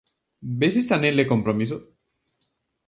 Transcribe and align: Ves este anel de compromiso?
Ves 0.63 0.75
este 0.81 0.95
anel 0.97 1.15
de 1.21 1.27
compromiso? 1.33 1.77